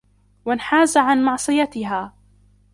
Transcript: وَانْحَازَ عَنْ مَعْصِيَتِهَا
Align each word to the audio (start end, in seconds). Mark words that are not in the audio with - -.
وَانْحَازَ 0.45 0.97
عَنْ 0.97 1.25
مَعْصِيَتِهَا 1.25 2.13